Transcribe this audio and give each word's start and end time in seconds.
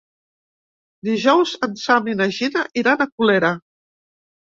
Dijous 1.09 1.51
en 1.67 1.75
Sam 1.81 2.09
i 2.13 2.15
na 2.21 2.27
Gina 2.37 2.63
iran 2.83 3.05
a 3.05 3.07
Colera. 3.11 3.53